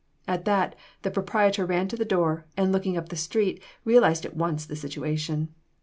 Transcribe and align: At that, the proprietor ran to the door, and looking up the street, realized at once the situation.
At 0.27 0.45
that, 0.45 0.73
the 1.03 1.11
proprietor 1.11 1.63
ran 1.63 1.87
to 1.89 1.95
the 1.95 2.05
door, 2.05 2.47
and 2.57 2.71
looking 2.71 2.97
up 2.97 3.09
the 3.09 3.15
street, 3.15 3.61
realized 3.85 4.25
at 4.25 4.35
once 4.35 4.65
the 4.65 4.75
situation. 4.75 5.53